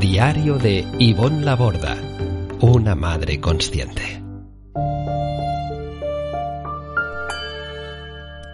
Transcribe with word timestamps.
Diario 0.00 0.58
de 0.58 0.84
Ivonne 0.98 1.42
Laborda, 1.42 1.96
una 2.60 2.94
madre 2.94 3.40
consciente. 3.40 4.22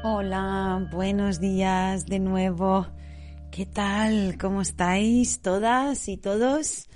Hola, 0.04 0.88
buenos 0.92 1.40
días 1.40 2.06
de 2.06 2.20
nuevo. 2.20 2.86
¿Qué 3.50 3.66
tal? 3.66 4.38
¿Cómo 4.38 4.62
estáis 4.62 5.42
todas 5.42 6.06
y 6.08 6.16
todos? 6.16 6.88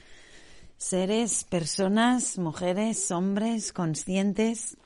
Seres, 0.77 1.43
personas, 1.43 2.39
mujeres, 2.39 3.11
hombres, 3.11 3.73
conscientes. 3.73 4.77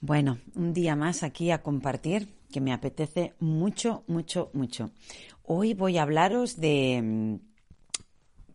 Bueno, 0.00 0.38
un 0.56 0.72
día 0.72 0.96
más 0.96 1.22
aquí 1.22 1.52
a 1.52 1.62
compartir 1.62 2.34
que 2.50 2.60
me 2.60 2.72
apetece 2.72 3.34
mucho, 3.38 4.02
mucho, 4.08 4.50
mucho. 4.52 4.90
Hoy 5.44 5.74
voy 5.74 5.96
a 5.96 6.02
hablaros 6.02 6.56
de 6.58 7.38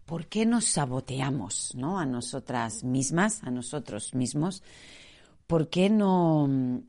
por 0.06 0.28
qué 0.28 0.46
nos 0.46 0.66
saboteamos, 0.66 1.74
¿no? 1.76 2.00
A 2.00 2.06
nosotras 2.06 2.84
mismas, 2.84 3.44
a 3.44 3.50
nosotros 3.50 4.14
mismos. 4.14 4.64
¿Por 5.48 5.70
qué 5.70 5.90
no 5.90 6.48
mm, 6.48 6.80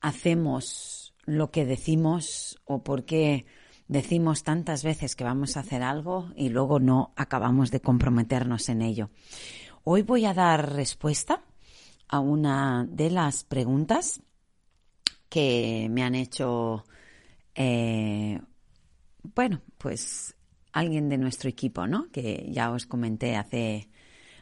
hacemos 0.00 1.14
lo 1.24 1.50
que 1.50 1.64
decimos 1.66 2.60
o 2.64 2.82
por 2.82 3.04
qué 3.04 3.46
decimos 3.88 4.42
tantas 4.42 4.84
veces 4.84 5.14
que 5.14 5.24
vamos 5.24 5.56
a 5.56 5.60
hacer 5.60 5.82
algo 5.82 6.30
y 6.34 6.48
luego 6.48 6.80
no 6.80 7.12
acabamos 7.16 7.70
de 7.70 7.80
comprometernos 7.80 8.68
en 8.70 8.82
ello? 8.82 9.10
Hoy 9.84 10.02
voy 10.02 10.24
a 10.24 10.34
dar 10.34 10.72
respuesta 10.72 11.42
a 12.08 12.20
una 12.20 12.86
de 12.88 13.10
las 13.10 13.44
preguntas 13.44 14.22
que 15.28 15.88
me 15.90 16.02
han 16.02 16.14
hecho, 16.14 16.84
eh, 17.54 18.40
bueno, 19.22 19.60
pues 19.78 20.36
alguien 20.72 21.08
de 21.08 21.18
nuestro 21.18 21.48
equipo, 21.48 21.86
¿no? 21.86 22.10
Que 22.10 22.48
ya 22.50 22.70
os 22.70 22.86
comenté 22.86 23.36
hace, 23.36 23.88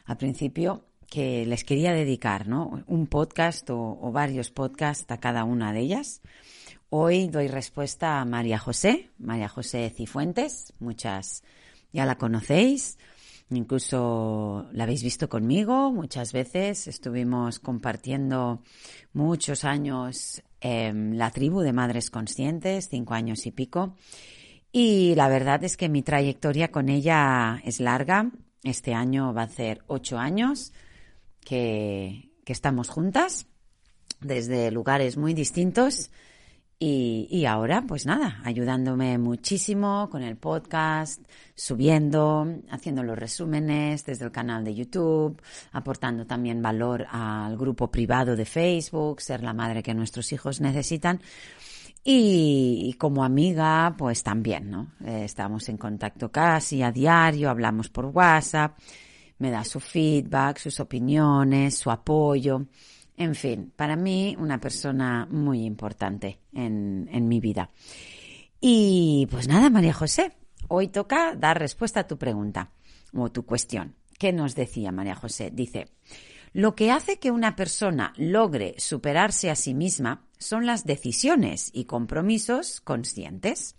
al 0.05 0.17
principio, 0.17 0.85
que 1.09 1.45
les 1.45 1.63
quería 1.63 1.93
dedicar, 1.93 2.47
¿no? 2.47 2.83
Un 2.87 3.07
podcast 3.07 3.69
o, 3.69 4.11
varios 4.11 4.49
podcasts 4.49 5.11
a 5.11 5.19
cada 5.19 5.43
una 5.43 5.73
de 5.73 5.81
ellas. 5.81 6.21
Hoy 6.89 7.27
doy 7.27 7.47
respuesta 7.47 8.19
a 8.19 8.25
María 8.25 8.59
José, 8.59 9.09
María 9.17 9.47
José 9.47 9.89
Cifuentes, 9.95 10.73
muchas 10.79 11.43
ya 11.93 12.05
la 12.05 12.17
conocéis, 12.17 12.97
incluso 13.49 14.67
la 14.71 14.83
habéis 14.83 15.03
visto 15.03 15.27
conmigo 15.27 15.91
muchas 15.91 16.31
veces, 16.31 16.87
estuvimos 16.87 17.59
compartiendo 17.59 18.61
muchos 19.13 19.65
años 19.65 20.41
Em, 20.61 21.13
la 21.17 21.31
tribu 21.31 21.61
de 21.61 21.73
Madres 21.73 22.11
Conscientes, 22.11 22.87
cinco 22.87 23.15
años 23.15 23.47
y 23.47 23.51
pico. 23.51 23.95
Y 24.71 25.15
la 25.15 25.27
verdad 25.27 25.63
es 25.63 25.75
que 25.75 25.89
mi 25.89 26.01
trayectoria 26.01 26.71
con 26.71 26.89
ella 26.89 27.61
es 27.65 27.79
larga. 27.79 28.31
Este 28.63 28.93
año 28.93 29.33
va 29.33 29.43
a 29.43 29.49
ser 29.49 29.83
ocho 29.87 30.17
años 30.17 30.71
que, 31.41 32.29
estamos 32.45 32.89
juntas 32.89 33.47
desde 34.19 34.71
lugares 34.71 35.15
muy 35.15 35.33
distintos 35.33 36.11
y, 36.77 37.45
ahora, 37.45 37.85
pues 37.87 38.05
nada, 38.05 38.41
ayudándome 38.43 39.17
muchísimo 39.17 40.09
con 40.11 40.21
el 40.21 40.35
podcast, 40.35 41.21
subiendo, 41.55 42.45
haciendo 42.71 43.03
los 43.03 43.17
resúmenes 43.17 44.03
desde 44.03 44.25
el 44.25 44.31
canal 44.31 44.65
de 44.65 44.75
YouTube, 44.75 45.39
aportando 45.71 46.25
también 46.25 46.61
valor 46.61 47.05
al 47.09 47.55
grupo 47.55 47.89
privado 47.89 48.35
de 48.35 48.45
Facebook, 48.45 49.21
ser 49.21 49.43
la 49.43 49.53
madre 49.53 49.81
que 49.81 49.93
nuestros 49.93 50.33
hijos 50.33 50.59
necesitan. 50.59 51.21
Y, 52.03 52.95
como 52.97 53.23
amiga, 53.23 53.93
pues 53.97 54.23
también, 54.23 54.71
¿no? 54.71 54.93
Eh, 55.05 55.23
estamos 55.25 55.69
en 55.69 55.77
contacto 55.77 56.31
casi 56.31 56.81
a 56.81 56.91
diario, 56.91 57.49
hablamos 57.49 57.89
por 57.89 58.05
WhatsApp, 58.07 58.77
me 59.37 59.51
da 59.51 59.63
su 59.63 59.79
feedback, 59.79 60.57
sus 60.57 60.79
opiniones, 60.79 61.77
su 61.77 61.91
apoyo. 61.91 62.65
En 63.17 63.35
fin, 63.35 63.71
para 63.75 63.95
mí 63.95 64.35
una 64.39 64.59
persona 64.59 65.27
muy 65.29 65.63
importante 65.63 66.39
en, 66.53 67.07
en 67.11 67.27
mi 67.27 67.39
vida. 67.39 67.69
Y 68.59 69.27
pues 69.29 69.47
nada, 69.47 69.69
María 69.69 69.93
José, 69.93 70.33
hoy 70.69 70.87
toca 70.87 71.35
dar 71.35 71.59
respuesta 71.59 72.01
a 72.01 72.07
tu 72.07 72.17
pregunta 72.17 72.71
o 73.13 73.31
tu 73.31 73.45
cuestión. 73.45 73.95
¿Qué 74.17 74.33
nos 74.33 74.55
decía 74.55 74.91
María 74.91 75.15
José? 75.15 75.51
Dice, 75.51 75.87
lo 76.53 76.75
que 76.75 76.91
hace 76.91 77.17
que 77.17 77.31
una 77.31 77.55
persona 77.55 78.13
logre 78.17 78.75
superarse 78.77 79.49
a 79.49 79.55
sí 79.55 79.73
misma 79.73 80.27
son 80.37 80.65
las 80.65 80.85
decisiones 80.85 81.69
y 81.73 81.85
compromisos 81.85 82.81
conscientes. 82.81 83.75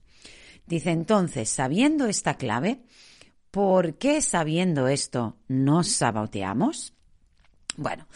Dice 0.67 0.91
entonces, 0.91 1.51
sabiendo 1.51 2.07
esta 2.07 2.35
clave, 2.35 2.83
¿por 3.51 3.99
qué 3.99 4.23
sabiendo 4.23 4.89
esto 4.89 5.37
nos 5.49 5.89
saboteamos? 5.89 6.95
Bueno, 7.77 8.07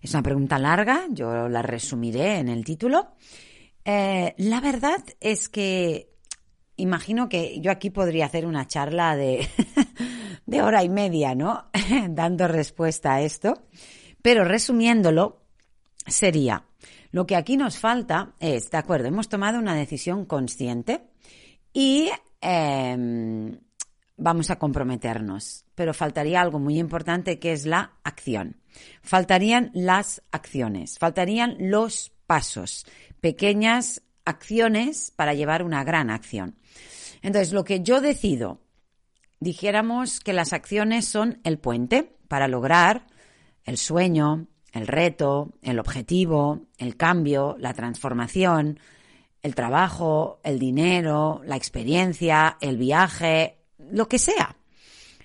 es 0.00 0.12
una 0.12 0.22
pregunta 0.22 0.58
larga, 0.58 1.06
yo 1.10 1.48
la 1.48 1.62
resumiré 1.62 2.38
en 2.38 2.48
el 2.48 2.64
título. 2.64 3.14
Eh, 3.84 4.34
la 4.38 4.60
verdad 4.60 5.02
es 5.20 5.48
que 5.48 6.10
imagino 6.76 7.28
que 7.28 7.60
yo 7.60 7.70
aquí 7.70 7.90
podría 7.90 8.26
hacer 8.26 8.46
una 8.46 8.66
charla 8.66 9.16
de, 9.16 9.48
de 10.46 10.62
hora 10.62 10.82
y 10.82 10.88
media, 10.88 11.34
¿no? 11.34 11.70
Dando 12.10 12.48
respuesta 12.48 13.14
a 13.14 13.22
esto. 13.22 13.62
Pero 14.22 14.44
resumiéndolo, 14.44 15.42
sería, 16.06 16.64
lo 17.10 17.26
que 17.26 17.36
aquí 17.36 17.56
nos 17.56 17.78
falta 17.78 18.34
es, 18.40 18.70
de 18.70 18.78
acuerdo, 18.78 19.08
hemos 19.08 19.28
tomado 19.28 19.58
una 19.58 19.74
decisión 19.74 20.24
consciente 20.24 21.02
y 21.72 22.10
em, 22.40 23.58
vamos 24.16 24.50
a 24.50 24.58
comprometernos, 24.58 25.64
pero 25.74 25.92
faltaría 25.92 26.40
algo 26.40 26.58
muy 26.58 26.78
importante 26.78 27.38
que 27.38 27.52
es 27.52 27.66
la 27.66 27.92
acción. 28.04 28.56
Faltarían 29.02 29.70
las 29.74 30.22
acciones, 30.30 30.98
faltarían 30.98 31.56
los 31.58 32.12
pasos, 32.26 32.86
pequeñas 33.20 34.02
acciones 34.24 35.12
para 35.14 35.34
llevar 35.34 35.62
una 35.62 35.84
gran 35.84 36.08
acción. 36.08 36.56
Entonces, 37.20 37.52
lo 37.52 37.64
que 37.64 37.82
yo 37.82 38.00
decido, 38.00 38.60
dijéramos 39.40 40.20
que 40.20 40.32
las 40.32 40.52
acciones 40.52 41.06
son 41.06 41.40
el 41.44 41.58
puente 41.58 42.16
para 42.28 42.48
lograr 42.48 43.06
el 43.64 43.76
sueño, 43.78 44.46
el 44.72 44.86
reto, 44.86 45.52
el 45.62 45.78
objetivo, 45.78 46.66
el 46.78 46.96
cambio, 46.96 47.56
la 47.58 47.74
transformación, 47.74 48.78
el 49.42 49.54
trabajo, 49.54 50.40
el 50.44 50.58
dinero, 50.58 51.42
la 51.44 51.56
experiencia, 51.56 52.56
el 52.60 52.76
viaje, 52.76 53.58
lo 53.90 54.08
que 54.08 54.18
sea. 54.18 54.56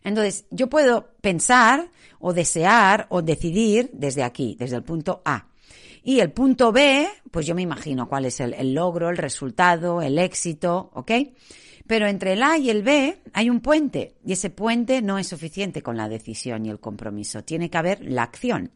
Entonces, 0.03 0.45
yo 0.51 0.67
puedo 0.67 1.09
pensar 1.21 1.89
o 2.19 2.33
desear 2.33 3.07
o 3.09 3.21
decidir 3.21 3.89
desde 3.93 4.23
aquí, 4.23 4.55
desde 4.59 4.77
el 4.77 4.83
punto 4.83 5.21
A. 5.25 5.47
Y 6.03 6.21
el 6.21 6.31
punto 6.31 6.71
B, 6.71 7.07
pues 7.31 7.45
yo 7.45 7.53
me 7.53 7.61
imagino 7.61 8.07
cuál 8.07 8.25
es 8.25 8.39
el, 8.39 8.73
logro, 8.73 9.09
el 9.09 9.17
resultado, 9.17 10.01
el 10.01 10.17
éxito, 10.17 10.89
¿ok? 10.93 11.11
Pero 11.87 12.07
entre 12.07 12.33
el 12.33 12.43
A 12.43 12.57
y 12.57 12.69
el 12.69 12.84
B 12.84 13.22
hay 13.34 13.49
un 13.49 13.61
puente 13.61 14.16
y 14.25 14.34
ese 14.34 14.49
puente 14.49 15.01
no 15.01 15.17
es 15.17 15.28
suficiente 15.28 15.81
con 15.81 15.97
la 15.97 16.09
decisión 16.09 16.66
y 16.66 16.69
el 16.69 16.79
compromiso. 16.79 17.43
Tiene 17.43 17.69
que 17.69 17.78
haber 17.78 18.03
la 18.03 18.23
acción. 18.23 18.72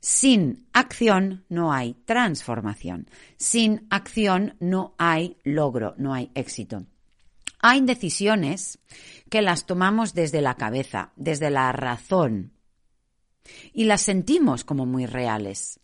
Sin 0.00 0.66
acción 0.72 1.44
no 1.48 1.72
hay 1.72 1.94
transformación. 2.04 3.08
Sin 3.36 3.86
acción 3.90 4.56
no 4.60 4.94
hay 4.98 5.36
logro, 5.44 5.94
no 5.98 6.14
hay 6.14 6.30
éxito. 6.34 6.84
Hay 7.60 7.80
decisiones 7.80 8.78
que 9.30 9.42
las 9.42 9.66
tomamos 9.66 10.14
desde 10.14 10.40
la 10.40 10.54
cabeza, 10.54 11.12
desde 11.16 11.50
la 11.50 11.72
razón, 11.72 12.52
y 13.72 13.84
las 13.84 14.02
sentimos 14.02 14.64
como 14.64 14.86
muy 14.86 15.06
reales, 15.06 15.80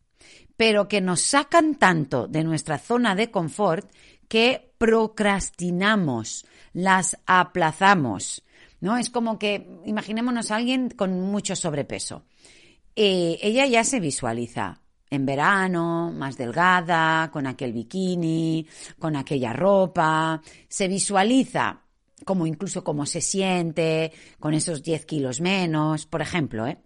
pero 0.57 0.87
que 0.87 1.01
nos 1.01 1.21
sacan 1.21 1.75
tanto 1.75 2.29
de 2.29 2.45
nuestra 2.45 2.79
zona 2.79 3.15
de 3.15 3.31
confort 3.31 3.91
que 4.29 4.74
procrastinamos, 4.85 6.45
las 6.75 7.17
aplazamos. 7.25 8.43
¿No? 8.83 8.99
Es 8.99 9.09
como 9.09 9.39
que 9.39 9.67
imaginémonos 9.87 10.51
a 10.51 10.57
alguien 10.57 10.91
con 10.91 11.19
mucho 11.19 11.57
sobrepeso. 11.57 12.27
Eh, 12.95 13.39
ella 13.41 13.65
ya 13.65 13.83
se 13.83 13.99
visualiza 13.99 14.83
en 15.09 15.25
verano, 15.25 16.13
más 16.15 16.37
delgada, 16.37 17.31
con 17.33 17.47
aquel 17.47 17.73
bikini, 17.73 18.67
con 18.99 19.17
aquella 19.17 19.55
ropa, 19.55 20.43
se 20.69 20.87
visualiza 20.87 21.81
como 22.27 22.47
incluso 22.47 22.85
cómo 22.85 23.07
se 23.07 23.23
siente, 23.23 24.13
con 24.39 24.53
esos 24.53 24.83
10 24.83 25.07
kilos 25.07 25.41
menos, 25.41 26.05
por 26.05 26.21
ejemplo, 26.21 26.67
¿eh? 26.67 26.77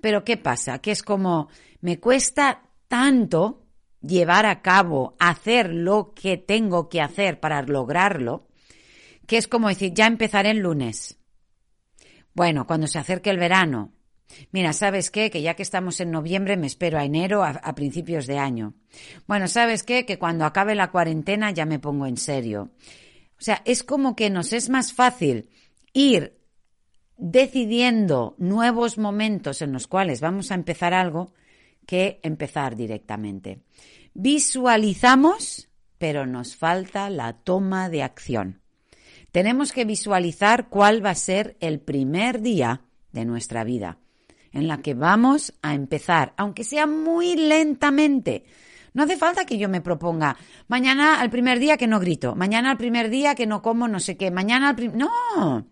Pero 0.00 0.24
¿qué 0.24 0.36
pasa? 0.38 0.80
Que 0.80 0.90
es 0.90 1.02
como, 1.04 1.48
me 1.82 2.00
cuesta 2.00 2.62
tanto 2.88 3.67
llevar 4.00 4.46
a 4.46 4.62
cabo, 4.62 5.16
hacer 5.18 5.72
lo 5.72 6.12
que 6.14 6.36
tengo 6.36 6.88
que 6.88 7.00
hacer 7.00 7.40
para 7.40 7.62
lograrlo, 7.62 8.48
que 9.26 9.36
es 9.36 9.48
como 9.48 9.68
decir, 9.68 9.92
ya 9.94 10.06
empezaré 10.06 10.50
el 10.50 10.58
lunes. 10.58 11.18
Bueno, 12.34 12.66
cuando 12.66 12.86
se 12.86 12.98
acerque 12.98 13.30
el 13.30 13.38
verano. 13.38 13.92
Mira, 14.52 14.72
¿sabes 14.72 15.10
qué? 15.10 15.30
Que 15.30 15.42
ya 15.42 15.54
que 15.54 15.62
estamos 15.62 16.00
en 16.00 16.10
noviembre 16.10 16.56
me 16.56 16.66
espero 16.66 16.98
a 16.98 17.04
enero, 17.04 17.42
a, 17.42 17.74
principios 17.74 18.26
de 18.26 18.38
año. 18.38 18.74
Bueno, 19.26 19.48
¿sabes 19.48 19.82
qué? 19.82 20.04
Que 20.04 20.18
cuando 20.18 20.44
acabe 20.44 20.74
la 20.74 20.90
cuarentena 20.90 21.50
ya 21.50 21.66
me 21.66 21.78
pongo 21.78 22.06
en 22.06 22.16
serio. 22.16 22.70
O 23.38 23.42
sea, 23.42 23.62
es 23.64 23.82
como 23.82 24.16
que 24.16 24.30
nos 24.30 24.52
es 24.52 24.68
más 24.68 24.92
fácil 24.92 25.48
ir 25.92 26.38
decidiendo 27.16 28.34
nuevos 28.38 28.98
momentos 28.98 29.62
en 29.62 29.72
los 29.72 29.86
cuales 29.88 30.20
vamos 30.20 30.50
a 30.50 30.54
empezar 30.54 30.94
algo 30.94 31.32
que 31.88 32.20
empezar 32.22 32.76
directamente. 32.76 33.62
Visualizamos, 34.12 35.70
pero 35.96 36.26
nos 36.26 36.54
falta 36.54 37.08
la 37.08 37.32
toma 37.32 37.88
de 37.88 38.02
acción. 38.02 38.60
Tenemos 39.32 39.72
que 39.72 39.86
visualizar 39.86 40.68
cuál 40.68 41.02
va 41.02 41.10
a 41.10 41.14
ser 41.14 41.56
el 41.60 41.80
primer 41.80 42.42
día 42.42 42.82
de 43.12 43.24
nuestra 43.24 43.64
vida 43.64 43.96
en 44.52 44.68
la 44.68 44.82
que 44.82 44.92
vamos 44.92 45.54
a 45.62 45.72
empezar, 45.72 46.34
aunque 46.36 46.62
sea 46.62 46.86
muy 46.86 47.36
lentamente. 47.36 48.44
No 48.92 49.04
hace 49.04 49.16
falta 49.16 49.46
que 49.46 49.56
yo 49.56 49.70
me 49.70 49.80
proponga 49.80 50.36
mañana 50.66 51.22
al 51.22 51.30
primer 51.30 51.58
día 51.58 51.78
que 51.78 51.86
no 51.86 52.00
grito, 52.00 52.34
mañana 52.34 52.70
al 52.70 52.76
primer 52.76 53.08
día 53.08 53.34
que 53.34 53.46
no 53.46 53.62
como 53.62 53.88
no 53.88 53.98
sé 53.98 54.18
qué, 54.18 54.30
mañana 54.30 54.68
al 54.68 54.76
primer... 54.76 54.98
No, 54.98 55.66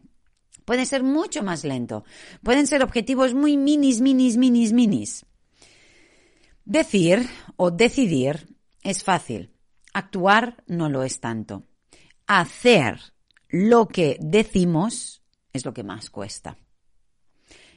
puede 0.64 0.86
ser 0.86 1.02
mucho 1.02 1.42
más 1.42 1.64
lento. 1.64 2.04
Pueden 2.42 2.66
ser 2.66 2.82
objetivos 2.82 3.34
muy 3.34 3.58
minis, 3.58 4.00
minis, 4.00 4.38
minis, 4.38 4.72
minis. 4.72 5.26
Decir 6.66 7.26
o 7.56 7.70
decidir 7.70 8.54
es 8.82 9.02
fácil. 9.02 9.54
Actuar 9.94 10.62
no 10.66 10.90
lo 10.90 11.02
es 11.02 11.20
tanto. 11.20 11.62
Hacer 12.26 13.00
lo 13.48 13.88
que 13.88 14.18
decimos 14.20 15.22
es 15.54 15.64
lo 15.64 15.72
que 15.72 15.82
más 15.82 16.10
cuesta. 16.10 16.58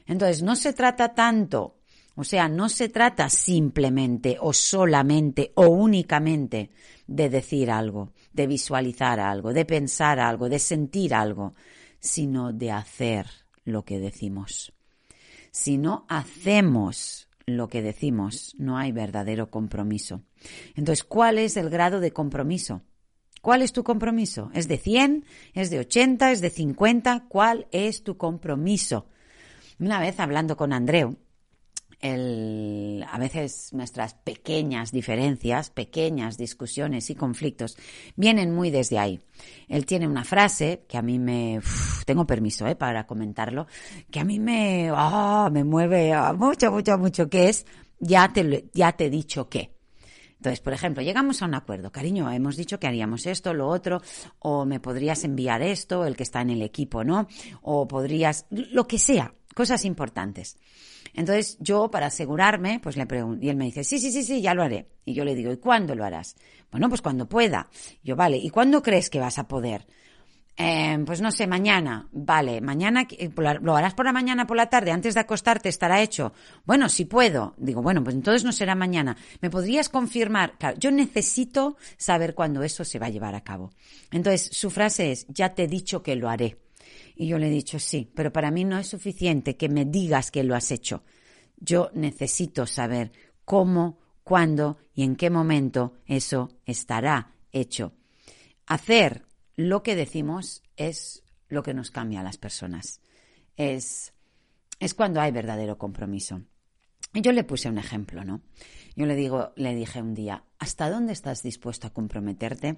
Entonces, 0.06 0.42
no 0.42 0.54
se 0.54 0.74
trata 0.74 1.14
tanto 1.14 1.80
o 2.20 2.24
sea, 2.24 2.50
no 2.50 2.68
se 2.68 2.90
trata 2.90 3.30
simplemente 3.30 4.36
o 4.38 4.52
solamente 4.52 5.52
o 5.54 5.68
únicamente 5.68 6.70
de 7.06 7.30
decir 7.30 7.70
algo, 7.70 8.12
de 8.34 8.46
visualizar 8.46 9.18
algo, 9.18 9.54
de 9.54 9.64
pensar 9.64 10.20
algo, 10.20 10.50
de 10.50 10.58
sentir 10.58 11.14
algo, 11.14 11.54
sino 11.98 12.52
de 12.52 12.72
hacer 12.72 13.26
lo 13.64 13.86
que 13.86 13.98
decimos. 13.98 14.70
Si 15.50 15.78
no 15.78 16.04
hacemos 16.10 17.26
lo 17.56 17.68
que 17.68 17.82
decimos, 17.82 18.54
no 18.58 18.78
hay 18.78 18.92
verdadero 18.92 19.50
compromiso. 19.50 20.22
Entonces, 20.74 21.04
¿cuál 21.04 21.38
es 21.38 21.56
el 21.56 21.70
grado 21.70 22.00
de 22.00 22.12
compromiso? 22.12 22.82
¿Cuál 23.42 23.62
es 23.62 23.72
tu 23.72 23.84
compromiso? 23.84 24.50
¿Es 24.54 24.68
de 24.68 24.76
100? 24.76 25.24
¿Es 25.54 25.70
de 25.70 25.78
80? 25.78 26.32
¿Es 26.32 26.40
de 26.40 26.50
50? 26.50 27.26
¿Cuál 27.28 27.66
es 27.72 28.02
tu 28.02 28.16
compromiso? 28.16 29.06
Una 29.78 29.98
vez 29.98 30.20
hablando 30.20 30.56
con 30.56 30.72
Andreu, 30.74 31.16
el, 32.00 33.04
a 33.10 33.18
veces 33.18 33.72
nuestras 33.72 34.14
pequeñas 34.14 34.92
diferencias, 34.92 35.70
pequeñas 35.70 36.38
discusiones 36.38 37.10
y 37.10 37.14
conflictos 37.14 37.76
vienen 38.16 38.54
muy 38.54 38.70
desde 38.70 38.98
ahí. 38.98 39.20
Él 39.68 39.86
tiene 39.86 40.08
una 40.08 40.24
frase 40.24 40.84
que 40.88 40.96
a 40.96 41.02
mí 41.02 41.18
me, 41.18 41.60
tengo 42.06 42.26
permiso 42.26 42.66
¿eh? 42.66 42.76
para 42.76 43.06
comentarlo, 43.06 43.66
que 44.10 44.20
a 44.20 44.24
mí 44.24 44.38
me, 44.38 44.90
oh, 44.92 45.48
me 45.50 45.64
mueve 45.64 46.12
mucho, 46.36 46.70
mucho, 46.70 46.98
mucho, 46.98 47.28
que 47.28 47.48
es, 47.48 47.66
ya 47.98 48.32
te, 48.32 48.70
ya 48.72 48.92
te 48.92 49.06
he 49.06 49.10
dicho 49.10 49.48
que. 49.48 49.78
Entonces, 50.36 50.60
por 50.60 50.72
ejemplo, 50.72 51.02
llegamos 51.02 51.42
a 51.42 51.44
un 51.44 51.54
acuerdo, 51.54 51.92
cariño, 51.92 52.30
hemos 52.30 52.56
dicho 52.56 52.80
que 52.80 52.86
haríamos 52.86 53.26
esto, 53.26 53.52
lo 53.52 53.68
otro, 53.68 54.00
o 54.38 54.64
me 54.64 54.80
podrías 54.80 55.22
enviar 55.24 55.60
esto, 55.60 56.06
el 56.06 56.16
que 56.16 56.22
está 56.22 56.40
en 56.40 56.48
el 56.48 56.62
equipo, 56.62 57.04
¿no? 57.04 57.28
O 57.60 57.86
podrías, 57.86 58.46
lo 58.48 58.86
que 58.86 58.98
sea, 58.98 59.34
cosas 59.54 59.84
importantes. 59.84 60.56
Entonces 61.14 61.56
yo, 61.60 61.90
para 61.90 62.06
asegurarme, 62.06 62.80
pues 62.80 62.96
le 62.96 63.06
pregunto, 63.06 63.44
y 63.44 63.48
él 63.48 63.56
me 63.56 63.64
dice, 63.64 63.84
sí, 63.84 63.98
sí, 63.98 64.12
sí, 64.12 64.22
sí, 64.22 64.40
ya 64.40 64.54
lo 64.54 64.62
haré. 64.62 64.88
Y 65.04 65.14
yo 65.14 65.24
le 65.24 65.34
digo, 65.34 65.52
¿y 65.52 65.56
cuándo 65.56 65.94
lo 65.94 66.04
harás? 66.04 66.36
Bueno, 66.70 66.88
pues 66.88 67.02
cuando 67.02 67.28
pueda. 67.28 67.68
yo, 68.02 68.16
vale, 68.16 68.36
¿y 68.36 68.50
cuándo 68.50 68.82
crees 68.82 69.10
que 69.10 69.18
vas 69.18 69.38
a 69.38 69.48
poder? 69.48 69.86
Eh, 70.62 70.98
pues 71.06 71.22
no 71.22 71.32
sé, 71.32 71.46
mañana. 71.46 72.06
Vale, 72.12 72.60
mañana, 72.60 73.06
eh, 73.10 73.30
¿lo 73.62 73.76
harás 73.76 73.94
por 73.94 74.04
la 74.04 74.12
mañana, 74.12 74.46
por 74.46 74.58
la 74.58 74.68
tarde? 74.68 74.90
Antes 74.90 75.14
de 75.14 75.20
acostarte 75.20 75.70
estará 75.70 76.02
hecho. 76.02 76.34
Bueno, 76.66 76.88
si 76.90 77.06
puedo. 77.06 77.54
Digo, 77.56 77.80
bueno, 77.80 78.04
pues 78.04 78.14
entonces 78.14 78.44
no 78.44 78.52
será 78.52 78.74
mañana. 78.74 79.16
¿Me 79.40 79.48
podrías 79.48 79.88
confirmar? 79.88 80.58
Claro, 80.58 80.76
yo 80.78 80.90
necesito 80.90 81.76
saber 81.96 82.34
cuándo 82.34 82.62
eso 82.62 82.84
se 82.84 82.98
va 82.98 83.06
a 83.06 83.10
llevar 83.10 83.34
a 83.34 83.40
cabo. 83.40 83.70
Entonces, 84.10 84.50
su 84.52 84.70
frase 84.70 85.12
es, 85.12 85.26
ya 85.28 85.54
te 85.54 85.64
he 85.64 85.66
dicho 85.66 86.02
que 86.02 86.14
lo 86.14 86.28
haré. 86.28 86.58
Y 87.14 87.28
yo 87.28 87.38
le 87.38 87.48
he 87.48 87.50
dicho, 87.50 87.78
sí, 87.78 88.10
pero 88.14 88.32
para 88.32 88.50
mí 88.50 88.64
no 88.64 88.78
es 88.78 88.88
suficiente 88.88 89.56
que 89.56 89.68
me 89.68 89.84
digas 89.84 90.30
que 90.30 90.44
lo 90.44 90.54
has 90.54 90.70
hecho. 90.70 91.04
Yo 91.56 91.90
necesito 91.94 92.66
saber 92.66 93.12
cómo, 93.44 93.98
cuándo 94.24 94.78
y 94.94 95.02
en 95.02 95.16
qué 95.16 95.30
momento 95.30 95.94
eso 96.06 96.50
estará 96.64 97.34
hecho. 97.52 97.92
Hacer 98.66 99.26
lo 99.56 99.82
que 99.82 99.96
decimos 99.96 100.62
es 100.76 101.22
lo 101.48 101.62
que 101.62 101.74
nos 101.74 101.90
cambia 101.90 102.20
a 102.20 102.24
las 102.24 102.38
personas. 102.38 103.00
Es, 103.56 104.12
es 104.78 104.94
cuando 104.94 105.20
hay 105.20 105.32
verdadero 105.32 105.76
compromiso. 105.76 106.42
Y 107.12 107.22
yo 107.22 107.32
le 107.32 107.44
puse 107.44 107.68
un 107.68 107.78
ejemplo, 107.78 108.24
¿no? 108.24 108.40
Yo 108.94 109.06
le 109.06 109.16
digo, 109.16 109.52
le 109.56 109.74
dije 109.74 110.00
un 110.00 110.14
día, 110.14 110.44
¿hasta 110.58 110.88
dónde 110.88 111.12
estás 111.12 111.42
dispuesto 111.42 111.88
a 111.88 111.92
comprometerte 111.92 112.76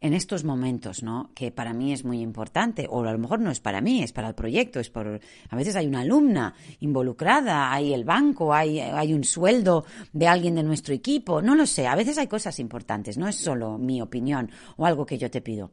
en 0.00 0.12
estos 0.12 0.44
momentos, 0.44 1.02
¿no? 1.02 1.30
Que 1.34 1.50
para 1.50 1.72
mí 1.72 1.92
es 1.92 2.04
muy 2.04 2.20
importante, 2.20 2.86
o 2.88 3.02
a 3.02 3.12
lo 3.12 3.18
mejor 3.18 3.40
no 3.40 3.50
es 3.50 3.60
para 3.60 3.80
mí, 3.80 4.02
es 4.02 4.12
para 4.12 4.28
el 4.28 4.34
proyecto, 4.34 4.78
es 4.78 4.90
por, 4.90 5.20
a 5.48 5.56
veces 5.56 5.74
hay 5.76 5.86
una 5.86 6.00
alumna 6.00 6.54
involucrada, 6.80 7.72
hay 7.72 7.94
el 7.94 8.04
banco, 8.04 8.52
hay, 8.52 8.78
hay 8.80 9.14
un 9.14 9.24
sueldo 9.24 9.84
de 10.12 10.28
alguien 10.28 10.54
de 10.54 10.62
nuestro 10.62 10.94
equipo, 10.94 11.40
no 11.40 11.54
lo 11.54 11.66
sé, 11.66 11.86
a 11.86 11.94
veces 11.94 12.18
hay 12.18 12.26
cosas 12.26 12.58
importantes, 12.58 13.16
no 13.16 13.26
es 13.26 13.36
solo 13.36 13.78
mi 13.78 14.00
opinión 14.02 14.50
o 14.76 14.86
algo 14.86 15.06
que 15.06 15.18
yo 15.18 15.30
te 15.30 15.40
pido. 15.40 15.72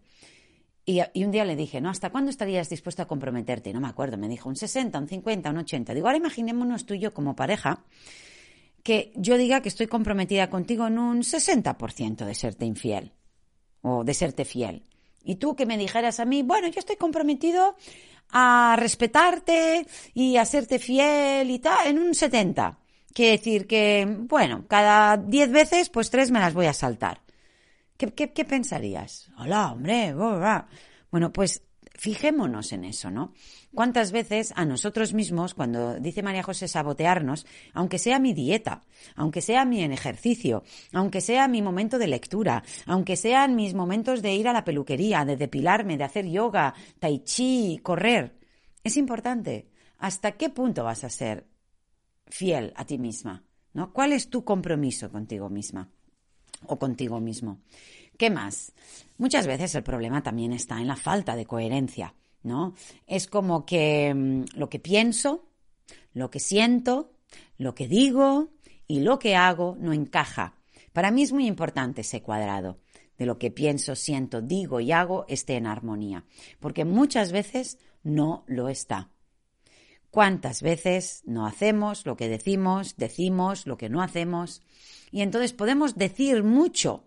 Y, 0.86 1.00
y, 1.14 1.24
un 1.24 1.32
día 1.32 1.46
le 1.46 1.56
dije, 1.56 1.80
¿no? 1.80 1.90
¿Hasta 1.90 2.10
cuándo 2.10 2.30
estarías 2.30 2.70
dispuesto 2.70 3.02
a 3.02 3.08
comprometerte? 3.08 3.72
No 3.72 3.80
me 3.80 3.88
acuerdo, 3.88 4.18
me 4.18 4.28
dijo 4.28 4.50
un 4.50 4.58
60, 4.58 5.00
un 5.00 5.08
50, 5.08 5.50
un 5.50 5.58
80. 5.60 5.94
Digo, 5.94 6.08
ahora 6.08 6.18
imaginémonos 6.18 6.86
tú 6.86 6.94
y 6.94 7.00
yo 7.00 7.14
como 7.14 7.38
pareja 7.38 7.86
que 8.84 9.14
yo 9.16 9.38
diga 9.38 9.62
que 9.62 9.70
estoy 9.70 9.88
comprometida 9.88 10.50
contigo 10.50 10.88
en 10.88 11.00
un 11.00 11.22
60% 11.22 12.26
de 12.26 12.36
serte 12.36 12.66
infiel 12.66 13.14
o 13.84 14.04
de 14.04 14.14
serte 14.16 14.44
fiel. 14.46 14.84
Y 15.24 15.36
tú 15.36 15.56
que 15.56 15.68
me 15.68 15.78
dijeras 15.78 16.20
a 16.20 16.26
mí, 16.26 16.42
bueno, 16.42 16.68
yo 16.68 16.80
estoy 16.80 16.96
comprometido 16.96 17.76
a 18.32 18.76
respetarte 18.78 19.86
y 20.14 20.38
a 20.38 20.46
serte 20.46 20.80
fiel 20.80 21.52
y 21.52 21.60
tal, 21.60 21.88
en 21.88 22.00
un 22.00 22.16
70. 22.16 22.80
Quiere 23.14 23.38
decir 23.38 23.68
que, 23.68 24.08
bueno, 24.08 24.66
cada 24.68 25.18
10 25.18 25.52
veces, 25.52 25.90
pues 25.90 26.10
tres 26.10 26.32
me 26.32 26.40
las 26.40 26.54
voy 26.54 26.66
a 26.66 26.74
saltar. 26.74 27.22
¿Qué, 27.96 28.12
qué, 28.12 28.34
qué 28.34 28.44
pensarías? 28.44 29.30
Hola, 29.38 29.72
hombre. 29.72 30.14
Bueno, 31.12 31.32
pues 31.32 31.62
fijémonos 32.04 32.74
en 32.74 32.84
eso, 32.84 33.10
¿no? 33.12 33.32
¿Cuántas 33.74 34.12
veces 34.12 34.52
a 34.58 34.66
nosotros 34.66 35.14
mismos, 35.14 35.54
cuando 35.54 36.02
dice 36.02 36.22
María 36.22 36.44
José 36.44 36.68
sabotearnos, 36.68 37.46
aunque 37.74 37.98
sea 37.98 38.20
mi 38.20 38.34
dieta, 38.34 38.84
aunque 39.16 39.40
sea 39.40 39.64
mi 39.64 39.82
ejercicio, 39.82 40.64
aunque 40.92 41.22
sea 41.22 41.48
mi 41.48 41.62
momento 41.62 41.98
de 42.00 42.08
lectura, 42.08 42.66
aunque 42.86 43.16
sean 43.16 43.56
mis 43.56 43.74
momentos 43.74 44.22
de 44.22 44.34
ir 44.34 44.50
a 44.50 44.54
la 44.54 44.66
peluquería, 44.66 45.24
de 45.24 45.38
depilarme, 45.38 45.96
de 45.96 46.04
hacer 46.04 46.28
yoga, 46.28 46.74
tai 47.00 47.24
chi, 47.24 47.80
correr, 47.82 48.36
es 48.84 48.98
importante. 48.98 49.70
¿Hasta 49.98 50.34
qué 50.34 50.50
punto 50.50 50.84
vas 50.84 51.06
a 51.06 51.10
ser 51.10 51.48
fiel 52.28 52.74
a 52.76 52.84
ti 52.84 52.98
misma? 52.98 53.46
¿No? 53.72 53.94
¿Cuál 53.94 54.12
es 54.12 54.30
tu 54.30 54.44
compromiso 54.44 55.10
contigo 55.10 55.50
misma 55.50 55.90
o 56.68 56.78
contigo 56.78 57.22
mismo? 57.22 57.62
¿Qué 58.18 58.30
más? 58.30 58.74
Muchas 59.18 59.48
veces 59.48 59.74
el 59.76 59.84
problema 59.84 60.24
también 60.24 60.54
está 60.54 60.80
en 60.80 60.88
la 60.88 60.96
falta 60.96 61.36
de 61.36 61.46
coherencia, 61.46 62.16
¿no? 62.44 62.74
Es 63.08 63.28
como 63.28 63.66
que 63.66 64.14
mm, 64.14 64.58
lo 64.58 64.70
que 64.70 64.80
pienso, 64.80 65.46
lo 66.14 66.30
que 66.30 66.40
siento, 66.40 67.12
lo 67.58 67.74
que 67.76 67.88
digo 67.88 68.50
y 68.88 69.02
lo 69.02 69.20
que 69.20 69.36
hago 69.36 69.76
no 69.80 69.94
encaja. 69.94 70.56
Para 70.92 71.12
mí 71.12 71.24
es 71.24 71.32
muy 71.32 71.48
importante 71.48 72.02
ese 72.02 72.22
cuadrado 72.22 72.80
de 73.18 73.26
lo 73.26 73.38
que 73.38 73.52
pienso, 73.52 73.96
siento, 73.96 74.42
digo 74.42 74.80
y 74.80 74.92
hago 74.92 75.26
esté 75.28 75.56
en 75.56 75.68
armonía, 75.68 76.26
porque 76.60 76.86
muchas 76.86 77.32
veces 77.32 77.78
no 78.04 78.44
lo 78.48 78.70
está. 78.70 79.10
¿Cuántas 80.10 80.62
veces 80.62 81.24
no 81.26 81.48
hacemos 81.48 82.06
lo 82.06 82.16
que 82.16 82.28
decimos, 82.28 82.98
decimos 82.98 83.66
lo 83.66 83.78
que 83.78 83.90
no 83.90 84.02
hacemos? 84.02 84.62
Y 85.12 85.22
entonces 85.22 85.54
podemos 85.54 85.96
decir 85.96 86.44
mucho, 86.44 87.06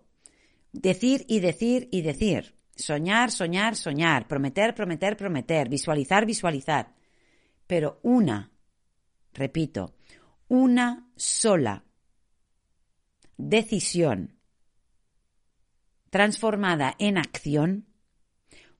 decir 0.81 1.25
y 1.27 1.39
decir 1.39 1.89
y 1.91 2.01
decir. 2.01 2.55
Soñar, 2.75 3.31
soñar, 3.31 3.75
soñar. 3.75 4.27
Prometer, 4.27 4.75
prometer, 4.75 5.17
prometer. 5.17 5.69
Visualizar, 5.69 6.25
visualizar. 6.25 6.93
Pero 7.65 7.99
una, 8.03 8.51
repito, 9.33 9.95
una 10.47 11.09
sola 11.15 11.83
decisión 13.37 14.37
transformada 16.09 16.95
en 16.99 17.17
acción 17.17 17.87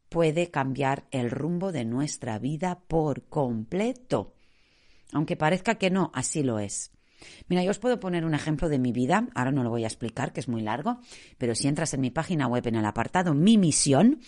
puede 0.10 0.50
cambiar 0.52 1.08
el 1.12 1.30
rumbo 1.32 1.72
de 1.72 1.84
nuestra 1.84 2.40
vida 2.40 2.80
por 2.88 3.28
completo. 3.28 4.34
Aunque 5.12 5.36
parezca 5.36 5.76
que 5.76 5.90
no, 5.90 6.12
así 6.14 6.44
lo 6.44 6.60
es. 6.60 6.92
Mira, 7.48 7.64
yo 7.64 7.72
os 7.72 7.80
puedo 7.80 8.00
poner 8.00 8.26
un 8.26 8.34
ejemplo 8.34 8.70
de 8.70 8.80
mi 8.80 8.92
vida, 8.92 9.28
ahora 9.36 9.52
no 9.52 9.64
lo 9.64 9.70
voy 9.70 9.84
a 9.84 9.88
explicar, 9.88 10.34
que 10.34 10.40
es 10.40 10.48
muy 10.48 10.62
largo, 10.62 11.00
pero 11.38 11.56
si 11.56 11.68
entras 11.68 11.94
en 11.94 12.02
mi 12.02 12.12
página 12.12 12.48
web 12.48 12.66
en 12.68 12.76
el 12.76 12.86
apartado 12.86 13.34
Mi 13.34 13.58
misión, 13.58 14.20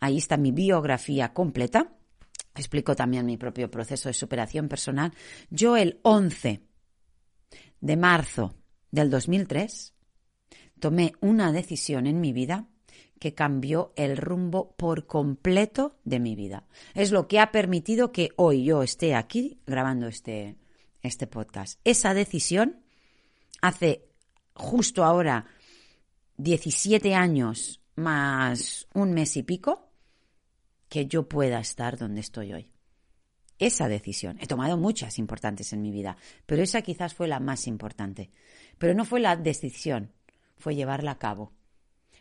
ahí 0.00 0.18
está 0.18 0.36
mi 0.36 0.52
biografía 0.52 1.32
completa, 1.32 1.92
explico 2.54 2.94
también 2.96 3.26
mi 3.26 3.36
propio 3.36 3.70
proceso 3.70 4.08
de 4.08 4.14
superación 4.14 4.68
personal. 4.68 5.12
Yo 5.50 5.76
el 5.76 6.00
11 6.02 6.62
de 7.80 7.96
marzo 7.96 8.54
del 8.90 9.10
2003 9.10 9.94
tomé 10.80 11.12
una 11.20 11.52
decisión 11.52 12.06
en 12.06 12.20
mi 12.20 12.32
vida 12.32 12.68
que 13.18 13.34
cambió 13.34 13.92
el 13.96 14.16
rumbo 14.16 14.74
por 14.76 15.06
completo 15.06 15.98
de 16.04 16.20
mi 16.20 16.34
vida. 16.34 16.66
Es 16.94 17.12
lo 17.12 17.28
que 17.28 17.40
ha 17.40 17.50
permitido 17.50 18.12
que 18.12 18.30
hoy 18.36 18.64
yo 18.64 18.82
esté 18.82 19.14
aquí 19.14 19.60
grabando 19.66 20.06
este, 20.06 20.56
este 21.02 21.26
podcast. 21.26 21.80
Esa 21.84 22.14
decisión 22.14 22.82
hace 23.60 24.08
justo 24.54 25.04
ahora 25.04 25.46
17 26.38 27.14
años 27.14 27.80
más 27.94 28.86
un 28.94 29.12
mes 29.12 29.36
y 29.36 29.42
pico 29.42 29.90
que 30.88 31.06
yo 31.06 31.28
pueda 31.28 31.60
estar 31.60 31.96
donde 31.96 32.20
estoy 32.20 32.52
hoy. 32.52 32.70
Esa 33.58 33.88
decisión. 33.88 34.38
He 34.40 34.46
tomado 34.46 34.76
muchas 34.76 35.18
importantes 35.18 35.72
en 35.72 35.80
mi 35.80 35.90
vida, 35.90 36.16
pero 36.44 36.62
esa 36.62 36.82
quizás 36.82 37.14
fue 37.14 37.26
la 37.26 37.40
más 37.40 37.66
importante. 37.66 38.30
Pero 38.78 38.94
no 38.94 39.06
fue 39.06 39.20
la 39.20 39.36
decisión, 39.36 40.12
fue 40.58 40.74
llevarla 40.74 41.12
a 41.12 41.18
cabo. 41.18 41.52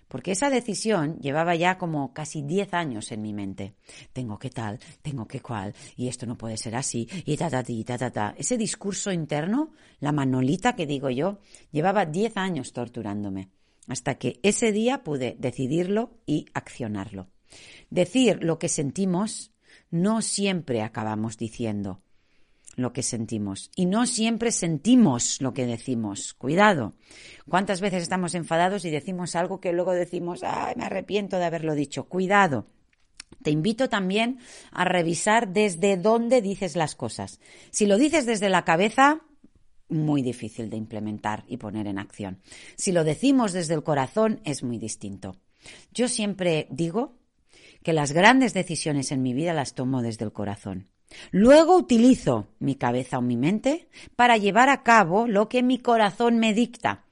Porque 0.07 0.31
esa 0.31 0.49
decisión 0.49 1.17
llevaba 1.19 1.55
ya 1.55 1.77
como 1.77 2.13
casi 2.13 2.41
10 2.41 2.73
años 2.73 3.11
en 3.11 3.21
mi 3.21 3.33
mente. 3.33 3.75
Tengo 4.13 4.37
que 4.37 4.49
tal, 4.49 4.79
tengo 5.01 5.27
que 5.27 5.41
cual, 5.41 5.73
y 5.95 6.07
esto 6.07 6.25
no 6.25 6.37
puede 6.37 6.57
ser 6.57 6.75
así, 6.75 7.07
y 7.25 7.37
ta 7.37 7.49
ta 7.49 7.63
ti, 7.63 7.83
ta 7.83 7.97
ta 7.97 8.11
ta. 8.11 8.35
Ese 8.37 8.57
discurso 8.57 9.11
interno, 9.11 9.71
la 9.99 10.11
manolita 10.11 10.75
que 10.75 10.85
digo 10.85 11.09
yo, 11.09 11.39
llevaba 11.71 12.05
10 12.05 12.37
años 12.37 12.71
torturándome. 12.73 13.49
Hasta 13.87 14.15
que 14.15 14.39
ese 14.41 14.71
día 14.71 15.03
pude 15.03 15.35
decidirlo 15.39 16.17
y 16.25 16.45
accionarlo. 16.53 17.29
Decir 17.89 18.39
lo 18.41 18.57
que 18.57 18.69
sentimos 18.69 19.51
no 19.91 20.21
siempre 20.21 20.81
acabamos 20.81 21.37
diciendo 21.37 22.01
lo 22.75 22.93
que 22.93 23.03
sentimos. 23.03 23.71
Y 23.75 23.85
no 23.85 24.05
siempre 24.05 24.51
sentimos 24.51 25.41
lo 25.41 25.53
que 25.53 25.65
decimos. 25.65 26.33
Cuidado. 26.33 26.93
¿Cuántas 27.47 27.81
veces 27.81 28.03
estamos 28.03 28.35
enfadados 28.35 28.85
y 28.85 28.89
decimos 28.89 29.35
algo 29.35 29.59
que 29.59 29.73
luego 29.73 29.93
decimos, 29.93 30.43
ay, 30.43 30.75
me 30.75 30.85
arrepiento 30.85 31.37
de 31.37 31.45
haberlo 31.45 31.75
dicho? 31.75 32.05
Cuidado. 32.05 32.67
Te 33.41 33.51
invito 33.51 33.89
también 33.89 34.39
a 34.71 34.85
revisar 34.85 35.49
desde 35.49 35.97
dónde 35.97 36.41
dices 36.41 36.75
las 36.75 36.95
cosas. 36.95 37.39
Si 37.71 37.85
lo 37.85 37.97
dices 37.97 38.25
desde 38.25 38.49
la 38.49 38.65
cabeza, 38.65 39.21
muy 39.89 40.21
difícil 40.21 40.69
de 40.69 40.77
implementar 40.77 41.43
y 41.47 41.57
poner 41.57 41.87
en 41.87 41.99
acción. 41.99 42.41
Si 42.75 42.91
lo 42.91 43.03
decimos 43.03 43.53
desde 43.53 43.75
el 43.75 43.83
corazón, 43.83 44.41
es 44.43 44.63
muy 44.63 44.77
distinto. 44.77 45.35
Yo 45.93 46.07
siempre 46.07 46.67
digo 46.69 47.17
que 47.83 47.93
las 47.93 48.11
grandes 48.11 48.53
decisiones 48.53 49.11
en 49.11 49.21
mi 49.21 49.33
vida 49.33 49.53
las 49.53 49.75
tomo 49.75 50.01
desde 50.01 50.25
el 50.25 50.33
corazón. 50.33 50.87
Luego 51.31 51.77
utilizo 51.77 52.47
mi 52.59 52.75
cabeza 52.75 53.17
o 53.17 53.21
mi 53.21 53.37
mente 53.37 53.87
para 54.15 54.37
llevar 54.37 54.69
a 54.69 54.83
cabo 54.83 55.27
lo 55.27 55.49
que 55.49 55.63
mi 55.63 55.79
corazón 55.79 56.39
me 56.39 56.53
dicta. 56.53 57.05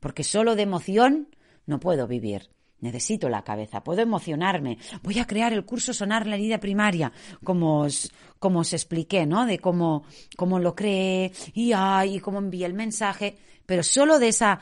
Porque 0.00 0.24
solo 0.24 0.56
de 0.56 0.62
emoción 0.62 1.28
no 1.66 1.80
puedo 1.80 2.06
vivir. 2.06 2.50
Necesito 2.80 3.28
la 3.28 3.44
cabeza, 3.44 3.84
puedo 3.84 4.02
emocionarme. 4.02 4.76
Voy 5.04 5.20
a 5.20 5.26
crear 5.26 5.52
el 5.52 5.64
curso 5.64 5.94
Sonar 5.94 6.26
la 6.26 6.34
herida 6.34 6.58
primaria, 6.58 7.12
como 7.44 7.82
os, 7.82 8.12
como 8.40 8.58
os 8.58 8.72
expliqué, 8.72 9.24
¿no? 9.24 9.46
De 9.46 9.60
cómo, 9.60 10.04
cómo 10.36 10.58
lo 10.58 10.74
creé 10.74 11.30
y, 11.54 11.72
ay, 11.72 12.18
cómo 12.18 12.38
envié 12.38 12.66
el 12.66 12.74
mensaje. 12.74 13.38
Pero 13.66 13.84
solo 13.84 14.18
de 14.18 14.28
esa 14.28 14.58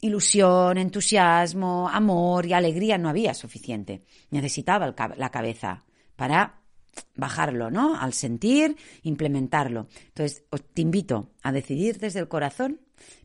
ilusión, 0.00 0.76
entusiasmo, 0.76 1.88
amor 1.88 2.46
y 2.46 2.52
alegría 2.52 2.98
no 2.98 3.08
había 3.08 3.32
suficiente. 3.32 4.02
Necesitaba 4.30 4.92
la 5.16 5.30
cabeza 5.30 5.84
para 6.16 6.65
bajarlo, 7.14 7.70
¿no? 7.70 7.98
Al 7.98 8.12
sentir, 8.12 8.76
implementarlo. 9.02 9.88
Entonces, 10.08 10.44
te 10.74 10.82
invito 10.82 11.30
a 11.42 11.52
decidir 11.52 11.98
desde 11.98 12.20
el 12.20 12.28
corazón, 12.28 12.80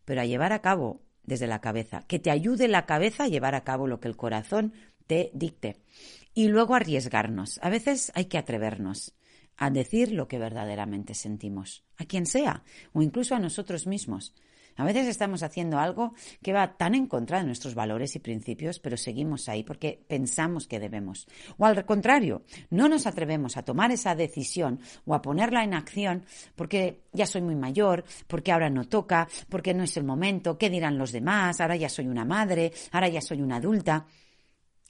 pero 0.05 0.21
a 0.21 0.25
llevar 0.25 0.53
a 0.53 0.61
cabo 0.61 1.01
desde 1.23 1.47
la 1.47 1.61
cabeza. 1.61 2.03
Que 2.07 2.19
te 2.19 2.31
ayude 2.31 2.67
la 2.67 2.85
cabeza 2.85 3.25
a 3.25 3.27
llevar 3.27 3.55
a 3.55 3.63
cabo 3.63 3.87
lo 3.87 3.99
que 3.99 4.07
el 4.07 4.17
corazón 4.17 4.73
te 5.07 5.31
dicte. 5.33 5.77
Y 6.33 6.47
luego 6.47 6.75
arriesgarnos. 6.75 7.59
A 7.61 7.69
veces 7.69 8.11
hay 8.15 8.25
que 8.25 8.37
atrevernos 8.37 9.13
a 9.57 9.69
decir 9.69 10.11
lo 10.11 10.27
que 10.27 10.39
verdaderamente 10.39 11.13
sentimos, 11.13 11.83
a 11.97 12.05
quien 12.05 12.25
sea, 12.25 12.63
o 12.93 13.01
incluso 13.01 13.35
a 13.35 13.39
nosotros 13.39 13.85
mismos. 13.85 14.33
A 14.81 14.83
veces 14.83 15.05
estamos 15.05 15.43
haciendo 15.43 15.77
algo 15.77 16.15
que 16.41 16.53
va 16.53 16.75
tan 16.75 16.95
en 16.95 17.05
contra 17.05 17.37
de 17.37 17.43
nuestros 17.43 17.75
valores 17.75 18.15
y 18.15 18.19
principios, 18.19 18.79
pero 18.79 18.97
seguimos 18.97 19.47
ahí 19.47 19.63
porque 19.63 20.03
pensamos 20.07 20.65
que 20.65 20.79
debemos. 20.79 21.27
O 21.59 21.67
al 21.67 21.85
contrario, 21.85 22.41
no 22.71 22.89
nos 22.89 23.05
atrevemos 23.05 23.57
a 23.57 23.61
tomar 23.61 23.91
esa 23.91 24.15
decisión 24.15 24.79
o 25.05 25.13
a 25.13 25.21
ponerla 25.21 25.63
en 25.63 25.75
acción 25.75 26.25
porque 26.55 27.03
ya 27.13 27.27
soy 27.27 27.41
muy 27.41 27.53
mayor, 27.53 28.05
porque 28.25 28.51
ahora 28.51 28.71
no 28.71 28.85
toca, 28.87 29.27
porque 29.49 29.75
no 29.75 29.83
es 29.83 29.95
el 29.97 30.03
momento, 30.03 30.57
qué 30.57 30.71
dirán 30.71 30.97
los 30.97 31.11
demás, 31.11 31.61
ahora 31.61 31.75
ya 31.75 31.87
soy 31.87 32.07
una 32.07 32.25
madre, 32.25 32.73
ahora 32.91 33.07
ya 33.07 33.21
soy 33.21 33.39
una 33.39 33.57
adulta. 33.57 34.07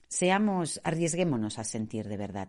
Seamos, 0.07 0.79
arriesguémonos 0.85 1.59
a 1.59 1.65
sentir 1.65 2.07
de 2.07 2.15
verdad. 2.15 2.47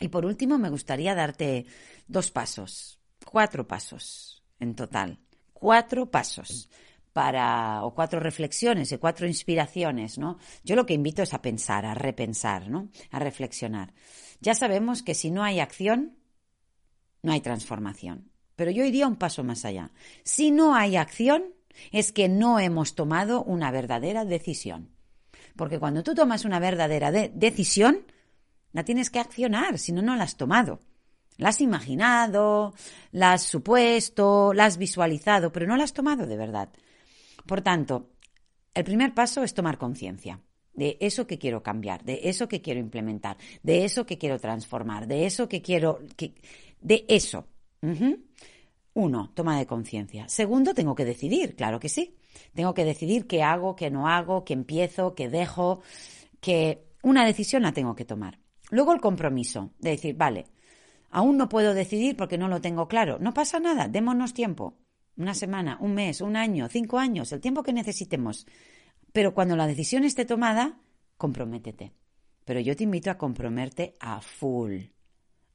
Y 0.00 0.08
por 0.08 0.26
último, 0.26 0.58
me 0.58 0.70
gustaría 0.70 1.14
darte 1.14 1.64
dos 2.08 2.32
pasos, 2.32 2.98
cuatro 3.24 3.68
pasos 3.68 4.42
en 4.58 4.74
total 4.74 5.20
cuatro 5.58 6.10
pasos 6.10 6.68
para, 7.12 7.82
o 7.84 7.94
cuatro 7.94 8.20
reflexiones 8.20 8.92
y 8.92 8.98
cuatro 8.98 9.26
inspiraciones, 9.26 10.18
¿no? 10.18 10.38
Yo 10.64 10.76
lo 10.76 10.84
que 10.84 10.94
invito 10.94 11.22
es 11.22 11.32
a 11.32 11.40
pensar, 11.40 11.86
a 11.86 11.94
repensar, 11.94 12.68
¿no? 12.68 12.90
A 13.10 13.18
reflexionar. 13.18 13.94
Ya 14.40 14.54
sabemos 14.54 15.02
que 15.02 15.14
si 15.14 15.30
no 15.30 15.42
hay 15.42 15.60
acción, 15.60 16.18
no 17.22 17.32
hay 17.32 17.40
transformación. 17.40 18.30
Pero 18.54 18.70
yo 18.70 18.84
iría 18.84 19.06
un 19.06 19.16
paso 19.16 19.44
más 19.44 19.64
allá. 19.64 19.92
Si 20.24 20.50
no 20.50 20.74
hay 20.74 20.96
acción, 20.96 21.54
es 21.90 22.12
que 22.12 22.28
no 22.28 22.58
hemos 22.58 22.94
tomado 22.94 23.42
una 23.42 23.70
verdadera 23.70 24.24
decisión. 24.24 24.90
Porque 25.56 25.78
cuando 25.78 26.02
tú 26.02 26.14
tomas 26.14 26.44
una 26.44 26.58
verdadera 26.58 27.10
decisión, 27.10 28.04
la 28.72 28.84
tienes 28.84 29.08
que 29.08 29.20
accionar, 29.20 29.78
si 29.78 29.92
no, 29.92 30.02
no 30.02 30.16
la 30.16 30.24
has 30.24 30.36
tomado. 30.36 30.80
La 31.38 31.50
has 31.50 31.60
imaginado, 31.60 32.74
la 33.12 33.34
has 33.34 33.42
supuesto, 33.42 34.52
la 34.54 34.64
has 34.66 34.78
visualizado, 34.78 35.52
pero 35.52 35.66
no 35.66 35.76
la 35.76 35.84
has 35.84 35.92
tomado 35.92 36.26
de 36.26 36.36
verdad. 36.36 36.70
Por 37.46 37.60
tanto, 37.60 38.10
el 38.74 38.84
primer 38.84 39.14
paso 39.14 39.42
es 39.42 39.54
tomar 39.54 39.78
conciencia 39.78 40.40
de 40.76 40.98
eso 41.00 41.26
que 41.26 41.38
quiero 41.38 41.62
cambiar, 41.62 42.04
de 42.04 42.20
eso 42.24 42.48
que 42.48 42.60
quiero 42.60 42.80
implementar, 42.80 43.36
de 43.62 43.84
eso 43.84 44.06
que 44.06 44.18
quiero 44.18 44.38
transformar, 44.38 45.06
de 45.06 45.26
eso 45.26 45.48
que 45.48 45.62
quiero... 45.62 46.00
de 46.80 47.04
eso. 47.08 47.46
Uno, 48.92 49.32
toma 49.34 49.58
de 49.58 49.66
conciencia. 49.66 50.28
Segundo, 50.28 50.74
tengo 50.74 50.94
que 50.94 51.04
decidir, 51.04 51.56
claro 51.56 51.80
que 51.80 51.88
sí. 51.88 52.16
Tengo 52.54 52.74
que 52.74 52.84
decidir 52.84 53.26
qué 53.26 53.42
hago, 53.42 53.74
qué 53.76 53.90
no 53.90 54.08
hago, 54.08 54.44
qué 54.44 54.52
empiezo, 54.52 55.14
qué 55.14 55.28
dejo, 55.28 55.80
que 56.40 56.86
una 57.02 57.24
decisión 57.24 57.62
la 57.62 57.72
tengo 57.72 57.94
que 57.94 58.04
tomar. 58.04 58.38
Luego 58.70 58.92
el 58.92 59.00
compromiso, 59.00 59.70
de 59.78 59.90
decir, 59.90 60.16
vale, 60.16 60.46
Aún 61.16 61.38
no 61.38 61.48
puedo 61.48 61.72
decidir 61.72 62.14
porque 62.14 62.36
no 62.36 62.46
lo 62.46 62.60
tengo 62.60 62.88
claro. 62.88 63.16
No 63.18 63.32
pasa 63.32 63.58
nada, 63.58 63.88
démonos 63.88 64.34
tiempo. 64.34 64.76
Una 65.16 65.32
semana, 65.32 65.78
un 65.80 65.94
mes, 65.94 66.20
un 66.20 66.36
año, 66.36 66.68
cinco 66.68 66.98
años, 66.98 67.32
el 67.32 67.40
tiempo 67.40 67.62
que 67.62 67.72
necesitemos. 67.72 68.46
Pero 69.14 69.32
cuando 69.32 69.56
la 69.56 69.66
decisión 69.66 70.04
esté 70.04 70.26
tomada, 70.26 70.78
comprométete. 71.16 71.94
Pero 72.44 72.60
yo 72.60 72.76
te 72.76 72.84
invito 72.84 73.10
a 73.10 73.16
comprometerte 73.16 73.94
a 73.98 74.20
full, 74.20 74.74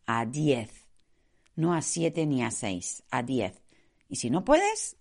a 0.08 0.26
diez. 0.26 0.88
No 1.56 1.76
a 1.76 1.84
siete 1.84 2.26
ni 2.26 2.42
a 2.42 2.50
seis, 2.50 3.04
a 3.12 3.22
diez. 3.22 3.62
Y 4.10 4.16
si 4.16 4.32
no 4.32 4.44
puedes, 4.44 4.98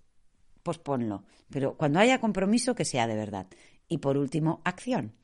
pues 0.62 0.76
ponlo. 0.76 1.24
Pero 1.48 1.78
cuando 1.78 2.00
haya 2.00 2.20
compromiso, 2.20 2.74
que 2.74 2.84
sea 2.84 3.06
de 3.06 3.16
verdad. 3.16 3.46
Y 3.88 3.96
por 3.96 4.18
último, 4.18 4.60
acción. 4.66 5.14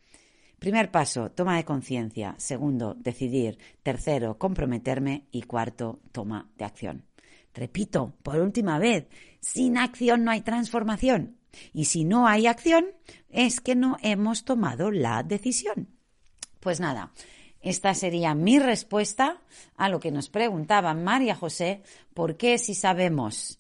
Primer 0.59 0.91
paso, 0.91 1.31
toma 1.31 1.57
de 1.57 1.65
conciencia. 1.65 2.35
Segundo, 2.39 2.95
decidir. 2.95 3.59
Tercero, 3.83 4.39
comprometerme. 4.39 5.27
Y 5.31 5.43
cuarto, 5.43 6.01
toma 6.13 6.51
de 6.57 6.65
acción. 6.65 7.05
Repito, 7.55 8.15
por 8.23 8.37
última 8.37 8.79
vez, 8.79 9.07
sin 9.41 9.79
acción 9.79 10.25
no 10.25 10.31
hay 10.31 10.43
transformación. 10.43 11.37
Y 11.73 11.87
si 11.87 12.05
no 12.05 12.27
hay 12.27 12.47
acción, 12.47 12.87
es 13.31 13.61
que 13.61 13.75
no 13.75 13.97
hemos 14.03 14.45
tomado 14.45 14.91
la 14.91 15.23
decisión. 15.23 15.89
Pues 16.61 16.81
nada, 16.81 17.13
esta 17.61 17.95
sería 17.95 18.35
mi 18.35 18.59
respuesta 18.59 19.41
a 19.77 19.89
lo 19.89 20.01
que 20.01 20.11
nos 20.11 20.29
preguntaba 20.29 20.95
María 20.95 21.35
José, 21.35 21.83
¿por 22.15 22.37
qué 22.37 22.59
si 22.59 22.75
sabemos 22.75 23.59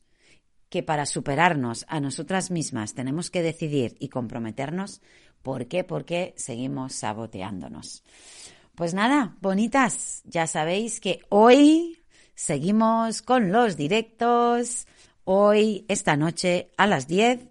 que 0.69 0.83
para 0.83 1.07
superarnos 1.07 1.87
a 1.89 2.01
nosotras 2.01 2.51
mismas 2.51 2.95
tenemos 2.95 3.31
que 3.31 3.43
decidir 3.43 3.97
y 3.99 4.09
comprometernos, 4.09 5.01
¿por 5.47 5.69
qué? 5.69 5.85
¿Por 5.85 6.05
qué 6.05 6.35
seguimos 6.37 6.93
saboteándonos? 6.95 8.03
Pues 8.75 8.95
nada, 8.95 9.37
bonitas, 9.41 10.23
ya 10.25 10.49
sabéis 10.49 10.99
que 10.99 11.21
hoy 11.29 12.03
seguimos 12.35 13.23
con 13.23 13.53
los 13.53 13.77
directos. 13.77 14.89
Hoy, 15.23 15.85
esta 15.87 16.17
noche, 16.17 16.73
a 16.77 16.89
las 16.89 17.07
10, 17.07 17.47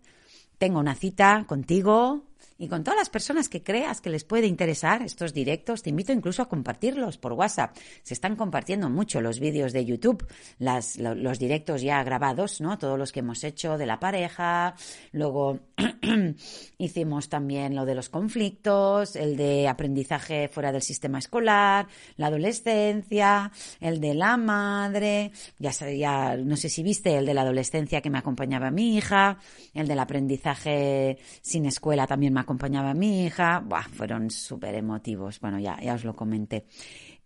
tengo 0.58 0.80
una 0.80 0.96
cita 0.96 1.46
contigo 1.48 2.26
y 2.58 2.68
con 2.70 2.84
todas 2.84 2.98
las 2.98 3.10
personas 3.10 3.50
que 3.50 3.64
creas 3.64 4.00
que 4.00 4.10
les 4.10 4.24
puede 4.24 4.48
interesar 4.48 5.02
estos 5.02 5.34
directos, 5.34 5.84
te 5.84 5.90
invito 5.90 6.14
incluso 6.14 6.42
a 6.42 6.48
compartirlos 6.48 7.18
por 7.18 7.34
WhatsApp. 7.34 7.76
Se 8.04 8.14
están 8.14 8.38
compartiendo 8.38 8.90
mucho 8.90 9.20
los 9.20 9.40
vídeos 9.40 9.74
de 9.74 9.86
YouTube, 9.86 10.26
los 10.60 11.40
directos 11.40 11.82
ya 11.82 12.02
grabados, 12.04 12.62
¿no? 12.62 12.78
Todos 12.78 12.98
los 12.98 13.12
que 13.12 13.20
hemos 13.20 13.44
hecho 13.44 13.78
de 13.78 13.86
la 13.86 14.00
pareja. 14.00 14.76
Luego 15.12 15.60
hicimos 16.78 17.30
también 17.30 17.76
lo 17.76 17.86
de 17.86 17.96
los 17.96 18.10
conflictos, 18.10 19.16
el 19.16 19.36
de 19.36 19.68
aprendizaje 19.68 20.48
fuera 20.48 20.72
del 20.72 20.82
sistema 20.82 21.20
escolar, 21.20 21.88
la 22.18 22.28
adolescencia, 22.28 23.52
el 23.80 24.00
de 24.00 24.14
la 24.14 24.38
madre. 24.38 25.32
Ya, 25.60 25.72
ya 25.72 26.38
no 26.38 26.56
sé 26.56 26.70
si 26.70 26.84
viste 26.84 27.18
el 27.18 27.26
de 27.26 27.34
la 27.34 27.42
adolescencia 27.42 28.02
que 28.02 28.10
me 28.10 28.20
acompañaba 28.20 28.72
mi 28.72 28.96
hija, 28.96 29.38
el 29.74 29.88
del 29.88 30.00
aprendizaje 30.00 31.18
sin 31.42 31.66
escuela 31.66 32.08
también 32.08 32.34
me 32.34 32.40
acompañaba 32.40 32.94
mi 32.94 33.26
hija, 33.26 33.64
fueron 33.94 34.30
súper 34.32 34.76
emotivos. 34.76 35.40
Bueno, 35.40 35.60
ya, 35.60 35.80
ya 35.82 35.94
os 35.94 36.04
lo 36.04 36.16
comenté. 36.16 36.66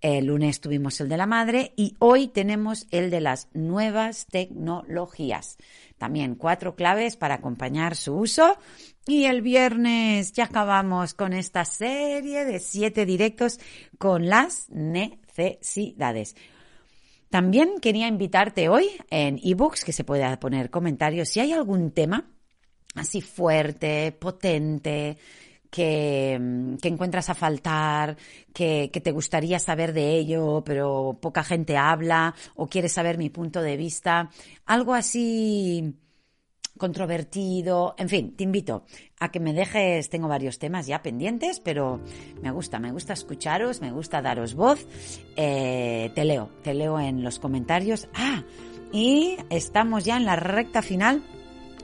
El 0.01 0.27
lunes 0.27 0.61
tuvimos 0.61 1.01
el 1.01 1.09
de 1.09 1.17
la 1.17 1.25
madre 1.25 1.73
y 1.75 1.95
hoy 1.99 2.29
tenemos 2.29 2.87
el 2.91 3.11
de 3.11 3.19
las 3.19 3.49
nuevas 3.53 4.27
tecnologías. 4.27 5.57
También 5.97 6.35
cuatro 6.35 6.75
claves 6.75 7.17
para 7.17 7.35
acompañar 7.35 7.97
su 7.97 8.15
uso. 8.15 8.57
Y 9.05 9.25
el 9.25 9.41
viernes 9.41 10.31
ya 10.31 10.45
acabamos 10.45 11.13
con 11.13 11.33
esta 11.33 11.65
serie 11.65 12.45
de 12.45 12.59
siete 12.59 13.05
directos 13.05 13.59
con 13.97 14.29
las 14.29 14.69
necesidades. 14.69 16.35
También 17.29 17.79
quería 17.81 18.07
invitarte 18.07 18.69
hoy 18.69 18.87
en 19.09 19.39
ebooks, 19.43 19.83
que 19.83 19.93
se 19.93 20.03
pueda 20.03 20.39
poner 20.39 20.69
comentarios, 20.69 21.29
si 21.29 21.41
hay 21.41 21.51
algún 21.51 21.91
tema 21.91 22.25
así 22.95 23.21
fuerte, 23.21 24.11
potente, 24.13 25.17
que, 25.69 26.33
encuentras 26.83 27.29
a 27.29 27.35
faltar, 27.35 28.17
que, 28.53 28.89
te 28.89 29.11
gustaría 29.11 29.59
saber 29.59 29.93
de 29.93 30.17
ello, 30.17 30.63
pero 30.65 31.17
poca 31.21 31.43
gente 31.43 31.77
habla, 31.77 32.35
o 32.55 32.67
quieres 32.67 32.93
saber 32.93 33.17
mi 33.17 33.29
punto 33.29 33.61
de 33.61 33.77
vista, 33.77 34.29
algo 34.65 34.93
así 34.93 35.95
controvertido, 36.77 37.93
en 37.97 38.07
fin, 38.07 38.35
te 38.37 38.45
invito 38.45 38.85
a 39.19 39.31
que 39.31 39.41
me 39.41 39.53
dejes, 39.53 40.09
tengo 40.09 40.29
varios 40.29 40.59
temas 40.59 40.87
ya 40.87 41.01
pendientes, 41.01 41.59
pero 41.59 41.99
me 42.41 42.51
gusta, 42.51 42.79
me 42.79 42.93
gusta 42.93 43.11
escucharos, 43.11 43.81
me 43.81 43.91
gusta 43.91 44.21
daros 44.21 44.53
voz, 44.53 44.87
eh, 45.35 46.09
te 46.15 46.23
leo, 46.23 46.49
te 46.63 46.73
leo 46.73 46.97
en 46.97 47.21
los 47.21 47.37
comentarios. 47.37 48.07
Ah, 48.13 48.43
y 48.93 49.35
estamos 49.49 50.05
ya 50.05 50.15
en 50.15 50.23
la 50.23 50.37
recta 50.37 50.81
final 50.81 51.21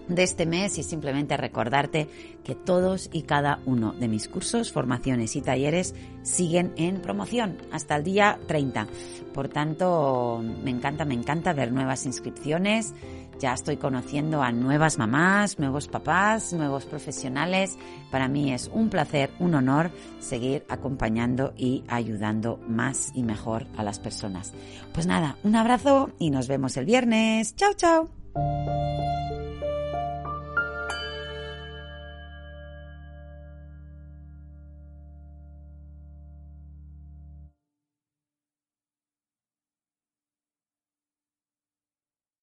de 0.08 0.24
este 0.24 0.46
mes 0.46 0.78
y 0.78 0.84
simplemente 0.84 1.38
recordarte 1.38 2.08
que 2.44 2.56
todos 2.56 3.10
y 3.12 3.24
cada 3.24 3.60
uno 3.66 3.94
de 3.94 4.08
mis 4.08 4.28
cursos, 4.28 4.72
formaciones 4.72 5.36
y 5.36 5.42
talleres 5.42 5.96
siguen 6.24 6.74
en 6.78 7.02
promoción 7.02 7.58
hasta 7.72 7.96
el 7.96 8.04
día 8.04 8.40
30. 8.48 8.88
Por 9.34 9.50
tanto, 9.50 10.42
me 10.64 10.72
encanta, 10.72 11.06
me 11.06 11.14
encanta 11.14 11.54
ver 11.54 11.72
nuevas 11.72 12.06
inscripciones. 12.06 12.94
Ya 13.40 13.54
estoy 13.54 13.76
conociendo 13.76 14.42
a 14.42 14.54
nuevas 14.54 14.98
mamás, 14.98 15.60
nuevos 15.60 15.90
papás, 15.90 16.54
nuevos 16.54 16.86
profesionales. 16.86 17.78
Para 18.12 18.30
mí 18.30 18.54
es 18.54 18.70
un 18.74 18.90
placer, 18.90 19.32
un 19.40 19.56
honor 19.56 19.92
seguir 20.20 20.66
acompañando 20.70 21.54
y 21.58 21.84
ayudando 21.90 22.60
más 22.68 23.12
y 23.14 23.24
mejor 23.24 23.68
a 23.76 23.84
las 23.84 24.00
personas. 24.00 24.54
Pues 24.94 25.06
nada, 25.06 25.36
un 25.44 25.56
abrazo 25.58 26.12
y 26.18 26.30
nos 26.30 26.48
vemos 26.48 26.78
el 26.78 26.86
viernes. 26.86 27.56
Chao, 27.58 27.74
chao. 27.74 28.10